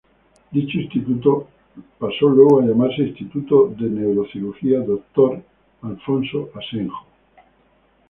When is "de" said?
3.79-3.87